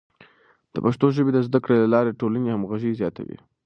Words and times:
د 0.73 0.75
پښتو 0.85 1.05
ژبې 1.15 1.31
د 1.33 1.39
زده 1.47 1.59
کړې 1.63 1.75
له 1.83 1.87
لارې 1.93 2.09
د 2.13 2.17
ټولنې 2.21 2.49
همغږي 2.51 2.91
زیاتوي. 2.99 3.37